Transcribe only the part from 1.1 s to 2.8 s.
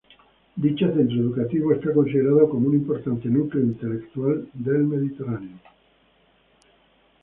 educativo está considerado como un